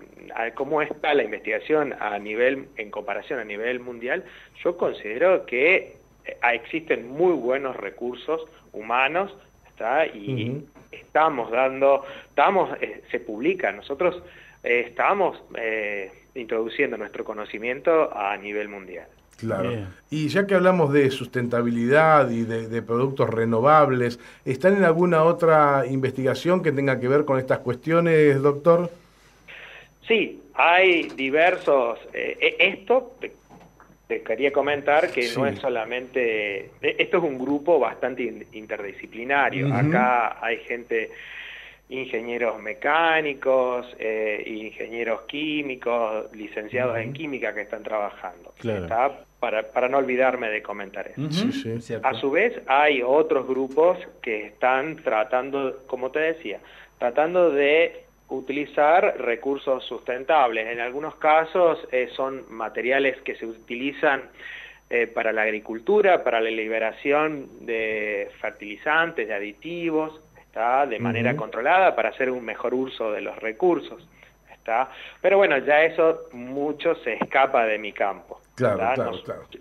cómo 0.55 0.81
está 0.81 1.12
la 1.12 1.25
investigación 1.25 1.95
a 1.99 2.19
nivel, 2.19 2.69
en 2.77 2.91
comparación 2.91 3.41
a 3.41 3.45
nivel 3.45 3.81
mundial? 3.81 4.25
Yo 4.62 4.77
considero 4.77 5.45
que 5.45 5.97
eh, 6.25 6.37
existen 6.53 7.09
muy 7.09 7.33
buenos 7.33 7.77
recursos 7.77 8.43
humanos 8.73 9.37
¿está? 9.69 10.07
y 10.07 10.65
estamos 10.93 11.51
dando, 11.51 12.05
estamos, 12.29 12.71
eh, 12.81 13.03
se 13.11 13.21
publica, 13.21 13.73
nosotros 13.73 14.23
eh, 14.62 14.85
estamos 14.89 15.43
eh, 15.57 16.11
introduciendo 16.35 16.97
nuestro 16.97 17.25
conocimiento 17.25 18.17
a 18.17 18.37
nivel 18.37 18.69
mundial. 18.69 19.07
Claro. 19.37 19.73
Y 20.11 20.29
ya 20.29 20.47
que 20.47 20.55
hablamos 20.55 20.93
de 20.93 21.11
sustentabilidad 21.11 22.31
y 22.31 22.43
de, 22.43 22.83
productos 22.83 23.29
renovables, 23.29 24.21
¿están 24.45 24.77
en 24.77 24.85
alguna 24.85 25.25
otra 25.25 25.85
investigación 25.89 26.62
que 26.62 26.71
tenga 26.71 27.01
que 27.01 27.09
ver 27.09 27.25
con 27.25 27.39
estas 27.39 27.59
cuestiones, 27.59 28.41
doctor? 28.41 28.91
Sí, 30.07 30.41
hay 30.55 31.09
diversos. 31.17 31.99
E, 32.12 32.57
esto 32.59 33.17
quería 34.25 34.53
comentar 34.53 35.11
que 35.11 35.29
no 35.37 35.47
es 35.47 35.59
solamente, 35.59 36.71
e, 36.81 36.97
esto 36.99 37.19
es 37.19 37.25
un 37.25 37.39
grupo 37.39 37.81
bastante 37.81 38.47
interdisciplinario. 38.53 39.75
Acá 39.75 40.39
hay 40.45 40.59
gente, 40.59 41.11
ingenieros 41.89 42.61
mecánicos, 42.61 43.87
eh, 43.99 44.43
ingenieros 44.47 45.23
químicos, 45.23 46.35
licenciados 46.35 46.97
en 46.99 47.12
química 47.12 47.53
que 47.55 47.62
están 47.62 47.83
trabajando. 47.83 48.53
Para, 49.39 49.62
para, 49.71 49.89
no 49.89 49.99
olvidarme 49.99 50.49
de 50.49 50.62
comentar 50.62 51.09
eso. 51.09 51.21
A 52.03 52.15
su 52.15 52.31
vez, 52.31 52.55
hay 52.67 53.03
otros 53.03 53.47
grupos 53.47 53.99
que 54.23 54.47
están 54.47 54.97
tratando, 55.03 55.83
como 55.87 56.11
te 56.11 56.21
decía, 56.21 56.61
tratando 56.99 57.51
de 57.51 58.05
utilizar 58.29 59.17
recursos 59.19 59.85
sustentables. 59.85 60.67
En 60.69 60.81
algunos 60.81 61.17
casos 61.17 61.79
eh, 61.93 62.09
son 62.15 62.45
materiales 62.51 63.21
que 63.23 63.35
se 63.35 63.45
utilizan 63.45 64.23
eh, 64.89 65.07
para 65.07 65.33
la 65.33 65.43
agricultura, 65.43 66.23
para 66.25 66.41
la 66.41 66.51
liberación 66.51 67.67
de 67.67 68.31
fertilizantes, 68.41 69.29
de 69.29 69.35
aditivos, 69.35 70.21
está 70.52 70.85
de 70.87 70.99
manera 70.99 71.35
controlada 71.35 71.97
para 71.97 72.11
hacer 72.11 72.30
un 72.30 72.44
mejor 72.44 72.75
uso 72.75 73.11
de 73.11 73.23
los 73.23 73.35
recursos. 73.38 74.06
Está. 74.52 74.90
Pero 75.23 75.38
bueno, 75.38 75.56
ya 75.59 75.82
eso 75.82 76.28
mucho 76.32 76.94
se 76.97 77.14
escapa 77.14 77.64
de 77.64 77.78
mi 77.78 77.92
campo. 77.92 78.38
Claro, 78.54 79.12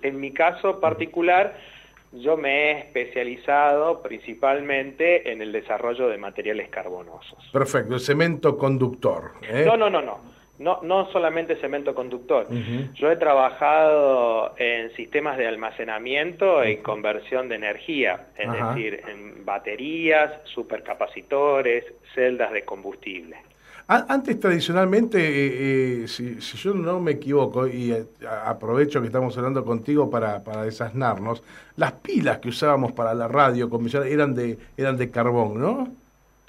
En 0.01 0.19
mi 0.19 0.33
caso 0.33 0.81
particular, 0.81 1.55
yo 2.11 2.35
me 2.35 2.49
he 2.49 2.79
especializado 2.79 4.01
principalmente 4.01 5.31
en 5.31 5.41
el 5.41 5.53
desarrollo 5.53 6.09
de 6.09 6.17
materiales 6.17 6.69
carbonosos. 6.69 7.39
Perfecto, 7.53 7.95
el 7.95 8.01
cemento 8.01 8.57
conductor. 8.57 9.31
¿eh? 9.43 9.63
No, 9.65 9.77
no, 9.77 9.89
no, 9.89 10.01
no. 10.01 10.19
No, 10.61 10.79
no 10.83 11.11
solamente 11.11 11.55
cemento 11.55 11.95
conductor. 11.95 12.47
Yo 12.93 13.11
he 13.11 13.15
trabajado 13.15 14.53
en 14.57 14.95
sistemas 14.95 15.37
de 15.37 15.47
almacenamiento 15.47 16.63
y 16.63 16.77
conversión 16.77 17.49
de 17.49 17.55
energía, 17.55 18.27
es 18.37 18.51
decir, 18.51 19.01
en 19.07 19.43
baterías, 19.43 20.31
supercapacitores, 20.43 21.83
celdas 22.13 22.51
de 22.51 22.63
combustible. 22.63 23.37
Antes, 23.87 24.39
tradicionalmente, 24.39 25.19
eh, 25.19 26.03
eh, 26.03 26.07
si, 26.07 26.37
yo 26.39 26.73
no 26.73 27.01
me 27.01 27.11
equivoco, 27.11 27.67
y 27.67 27.91
eh, 27.91 28.05
aprovecho 28.45 29.01
que 29.01 29.07
estamos 29.07 29.35
hablando 29.37 29.65
contigo 29.65 30.09
para, 30.09 30.43
para 30.43 30.63
desasnarnos, 30.63 31.43
las 31.75 31.93
pilas 31.93 32.37
que 32.37 32.49
usábamos 32.49 32.93
para 32.93 33.13
la 33.13 33.27
radio 33.27 33.69
eran 34.05 34.33
de, 34.33 34.57
eran 34.77 34.95
de 34.95 35.09
carbón, 35.09 35.59
¿no? 35.59 36.00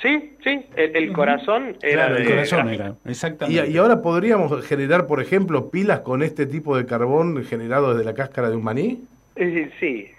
Sí, 0.03 0.33
sí, 0.43 0.67
el, 0.75 1.13
corazón 1.13 1.77
era 1.81 2.13
de... 2.13 2.23
El 2.23 2.29
corazón 2.29 2.69
era, 2.69 2.97
exactamente. 3.05 3.71
Y, 3.71 3.77
ahora 3.77 4.03
podríamos 4.03 4.67
generar, 4.67 5.07
por 5.07 5.23
ejemplo, 5.23 5.71
pilas 5.71 6.01
con 6.01 6.25
este 6.25 6.47
tipo 6.47 6.77
de 6.77 6.87
carbón 6.87 7.45
generado 7.45 7.95
desde 7.95 8.05
la 8.05 8.13
cáscara 8.13 8.51
de 8.51 8.57
un 8.57 8.65
maní? 8.65 9.05
sí, 9.37 10.11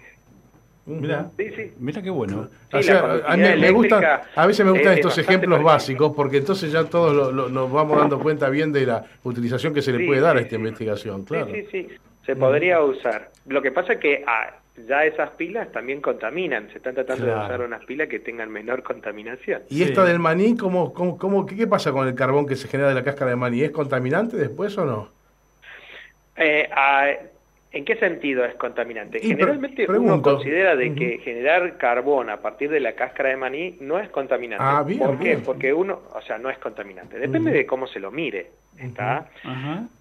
Mira, 0.85 1.31
mira 1.79 2.01
qué 2.01 2.09
bueno. 2.09 2.49
a, 2.71 3.37
me 3.37 3.71
gusta, 3.71 4.23
a 4.35 4.45
veces 4.45 4.65
me 4.65 4.71
gustan 4.71 4.93
estos 4.93 5.17
ejemplos 5.17 5.63
básicos 5.63 6.13
porque 6.13 6.37
entonces 6.37 6.71
ya 6.71 6.83
todos 6.85 7.33
nos 7.51 7.71
vamos 7.71 7.97
dando 7.97 8.19
cuenta 8.19 8.49
bien 8.49 8.73
de 8.73 8.85
la 8.85 9.05
utilización 9.23 9.73
que 9.73 9.81
se 9.81 9.93
le 9.93 10.05
puede 10.05 10.19
dar 10.19 10.35
a 10.35 10.41
esta 10.41 10.55
investigación. 10.55 11.23
Claro. 11.23 11.47
Sí, 11.47 11.67
sí, 11.71 11.87
sí. 11.89 11.95
Se 12.25 12.35
podría 12.35 12.81
usar. 12.81 13.31
Lo 13.47 13.61
que 13.61 13.71
pasa 13.71 13.93
es 13.93 13.99
que 13.99 14.23
ah, 14.27 14.55
ya 14.87 15.05
esas 15.05 15.31
pilas 15.31 15.71
también 15.71 16.01
contaminan. 16.01 16.69
Se 16.71 16.77
están 16.77 16.95
tratando 16.95 17.25
de 17.25 17.31
usar 17.31 17.61
unas 17.61 17.85
pilas 17.85 18.07
que 18.07 18.19
tengan 18.19 18.49
menor 18.51 18.83
contaminación. 18.83 19.63
¿Y 19.69 19.83
esta 19.83 20.03
del 20.03 20.19
maní, 20.19 20.57
cómo, 20.57 20.93
cómo, 20.93 21.17
cómo 21.17 21.45
qué, 21.45 21.67
pasa 21.67 21.91
con 21.91 22.07
el 22.07 22.15
carbón 22.15 22.47
que 22.47 22.55
se 22.55 22.67
genera 22.67 22.89
de 22.89 22.95
la 22.95 23.03
cáscara 23.03 23.31
de 23.31 23.35
maní? 23.35 23.61
¿Es 23.61 23.71
contaminante 23.71 24.35
después 24.37 24.77
o 24.77 24.85
no? 24.85 25.09
Eh, 26.35 26.67
¿En 27.71 27.85
qué 27.85 27.95
sentido 27.95 28.45
es 28.45 28.53
contaminante? 28.55 29.19
Generalmente 29.19 29.89
uno 29.89 30.21
considera 30.21 30.75
de 30.75 30.93
que 30.93 31.17
generar 31.19 31.77
carbón 31.77 32.29
a 32.29 32.37
partir 32.37 32.69
de 32.69 32.79
la 32.79 32.93
cáscara 32.93 33.29
de 33.29 33.37
maní 33.37 33.77
no 33.79 33.99
es 33.99 34.09
contaminante. 34.09 34.63
Ah, 34.63 34.83
bien, 34.83 34.99
¿Por 34.99 35.19
qué? 35.19 35.37
Porque 35.39 35.73
uno, 35.73 36.01
o 36.13 36.21
sea, 36.21 36.37
no 36.37 36.51
es 36.51 36.57
contaminante. 36.59 37.17
Depende 37.17 37.51
de 37.51 37.65
cómo 37.65 37.87
se 37.87 37.99
lo 37.99 38.11
mire, 38.11 38.51
¿está? 38.77 39.27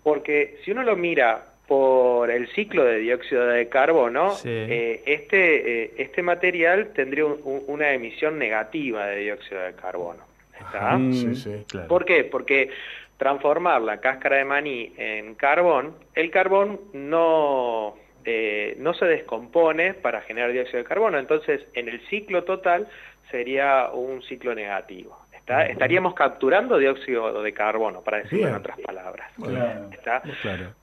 Porque 0.02 0.59
si 0.64 0.71
uno 0.71 0.83
lo 0.83 0.97
mira 0.97 1.52
por 1.73 2.31
el 2.31 2.49
ciclo 2.49 2.85
de 2.85 2.99
dióxido 2.99 3.47
de 3.47 3.67
carbono, 3.71 4.37
eh, 4.45 5.02
este, 5.07 5.85
eh, 5.85 5.95
este 5.97 6.23
material 6.23 6.93
tendría 6.93 7.25
una 7.25 7.93
emisión 7.93 8.38
negativa 8.38 9.07
de 9.07 9.21
dióxido 9.21 9.62
de 9.62 9.73
carbono. 9.73 10.23
¿está? 10.61 10.99
Sí, 10.99 11.35
sí, 11.35 11.64
claro. 11.67 11.88
¿Por 11.88 12.05
qué? 12.05 12.25
Porque 12.25 12.69
transformar 13.17 13.81
la 13.81 14.00
cáscara 14.00 14.37
de 14.37 14.45
maní 14.45 14.93
en 14.99 15.35
carbón, 15.35 15.95
el 16.14 16.31
carbón 16.31 16.79
no, 16.93 17.95
eh, 18.26 18.76
no 18.79 18.93
se 18.93 19.07
descompone 19.07 19.95
para 19.95 20.21
generar 20.21 20.52
dióxido 20.52 20.76
de 20.76 20.85
carbono, 20.85 21.19
entonces 21.19 21.62
en 21.73 21.88
el 21.88 22.07
ciclo 22.09 22.45
total 22.45 22.87
sería 23.31 23.88
un 23.95 24.23
ciclo 24.25 24.55
negativo. 24.55 25.22
Estaríamos 25.47 26.15
capturando 26.15 26.79
dióxido 26.79 27.43
de 27.43 27.53
carbono, 27.53 28.01
para 28.03 28.19
decirlo 28.19 28.49
en 28.49 28.55
otras 28.55 28.79
palabras. 28.81 29.33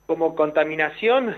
Como 0.05 0.35
contaminación, 0.35 1.35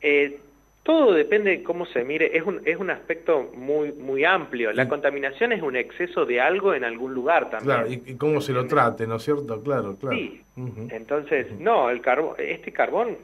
eh, 0.00 0.38
todo 0.82 1.12
depende 1.12 1.50
de 1.50 1.62
cómo 1.62 1.86
se 1.86 2.04
mire, 2.04 2.36
es 2.36 2.42
un, 2.42 2.60
es 2.64 2.76
un 2.76 2.90
aspecto 2.90 3.50
muy, 3.54 3.92
muy 3.92 4.24
amplio. 4.24 4.72
La 4.72 4.88
contaminación 4.88 5.52
es 5.52 5.62
un 5.62 5.76
exceso 5.76 6.26
de 6.26 6.40
algo 6.40 6.74
en 6.74 6.84
algún 6.84 7.14
lugar 7.14 7.50
también. 7.50 7.76
Claro, 7.76 7.90
y, 7.90 8.14
cómo 8.16 8.40
se 8.40 8.52
lo 8.52 8.66
trate, 8.66 9.06
¿no 9.06 9.16
es 9.16 9.22
cierto? 9.22 9.62
Claro, 9.62 9.96
claro. 9.96 10.16
Sí, 10.16 10.42
entonces, 10.90 11.52
no, 11.58 11.90
el 11.90 12.00
carbón, 12.00 12.34
este 12.38 12.72
carbón, 12.72 13.16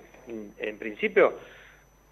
en 0.59 0.79
principio, 0.79 1.35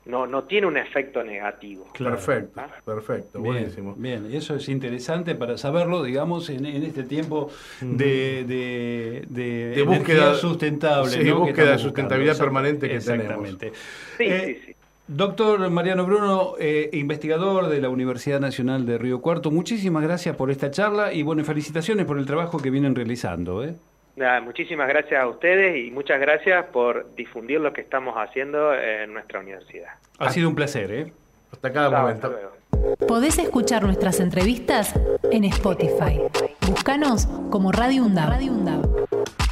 no, 0.09 0.27
no 0.27 0.45
tiene 0.45 0.67
un 0.67 0.79
efecto 0.79 1.23
negativo. 1.23 1.87
Perfecto, 1.97 2.61
¿Ah? 2.61 2.69
perfecto, 2.85 3.41
bien, 3.43 3.55
buenísimo. 3.55 3.95
Bien, 3.97 4.27
eso 4.33 4.57
es 4.57 4.69
interesante 4.71 5.35
para 5.35 5.59
saberlo, 5.59 6.03
digamos, 6.03 6.49
en, 6.49 6.65
este 6.65 7.03
tiempo 7.03 7.51
de, 7.83 8.45
de, 9.29 9.83
búsqueda 9.87 10.35
sustentable. 10.35 11.11
Sí, 11.11 11.31
búsqueda 11.31 11.73
de 11.73 11.79
sustentabilidad 11.79 12.39
permanente 12.39 12.89
que 12.89 12.97
Exactamente. 12.97 13.73
Sí, 14.17 14.25
sí, 14.31 14.59
sí. 14.65 14.75
Doctor 15.07 15.71
Mariano 15.71 16.05
Bruno, 16.05 16.55
eh, 16.59 16.89
investigador 16.93 17.69
de 17.69 17.81
la 17.81 17.89
Universidad 17.91 18.41
Nacional 18.41 18.87
de 18.87 18.99
Río 18.99 19.21
Cuarto, 19.21 19.51
muchísimas 19.51 20.03
gracias 20.03 20.37
por 20.37 20.51
esta 20.51 20.71
charla 20.71 21.13
y 21.13 21.23
bueno, 21.23 21.45
felicitaciones 21.45 22.07
por 22.07 22.19
el 22.19 22.27
trabajo 22.27 22.59
que 22.59 22.71
vienen 22.71 22.95
realizando. 22.95 23.63
¿eh? 23.65 23.75
Muchísimas 24.43 24.89
gracias 24.89 25.21
a 25.21 25.27
ustedes 25.27 25.85
y 25.87 25.91
muchas 25.91 26.21
gracias 26.21 26.67
por 26.67 27.15
difundir 27.15 27.61
lo 27.61 27.73
que 27.73 27.81
estamos 27.81 28.15
haciendo 28.17 28.75
en 28.75 29.13
nuestra 29.13 29.41
universidad. 29.41 29.93
Ha 30.19 30.31
sido 30.31 30.49
un 30.49 30.55
placer, 30.55 30.91
¿eh? 30.93 31.13
Hasta 31.53 31.73
cada 31.73 31.91
momento. 31.91 32.35
Podés 33.07 33.39
escuchar 33.39 33.83
nuestras 33.83 34.21
entrevistas 34.21 34.95
en 35.31 35.45
Spotify. 35.45 36.21
Búscanos 36.69 37.27
como 37.51 37.73
Radio 37.73 38.05
UNDAV. 38.05 39.48